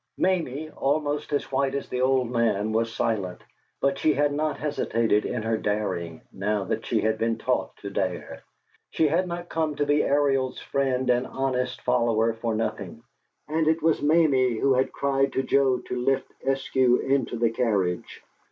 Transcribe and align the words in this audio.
Mamie, 0.17 0.67
almost 0.71 1.31
as 1.31 1.51
white 1.51 1.75
as 1.75 1.87
the 1.87 2.01
old 2.01 2.27
man, 2.27 2.71
was 2.71 2.91
silent; 2.95 3.43
but 3.81 3.99
she 3.99 4.15
had 4.15 4.33
not 4.33 4.57
hesitated 4.57 5.25
in 5.27 5.43
her 5.43 5.59
daring, 5.59 6.21
now 6.33 6.63
that 6.63 6.87
she 6.87 7.01
had 7.01 7.19
been 7.19 7.37
taught 7.37 7.77
to 7.77 7.91
dare; 7.91 8.41
she 8.89 9.07
had 9.07 9.27
not 9.27 9.47
come 9.47 9.75
to 9.75 9.85
be 9.85 10.01
Ariel's 10.01 10.59
friend 10.59 11.07
and 11.11 11.27
honest 11.27 11.81
follower 11.81 12.33
for 12.33 12.55
nothing; 12.55 13.03
and 13.47 13.67
it 13.67 13.83
was 13.83 14.01
Mamie 14.01 14.57
who 14.57 14.73
had 14.73 14.91
cried 14.91 15.33
to 15.33 15.43
Joe 15.43 15.77
to 15.81 16.01
lift 16.03 16.33
Eskew 16.43 16.99
into 17.03 17.37
the 17.37 17.51
carriage. 17.51 18.23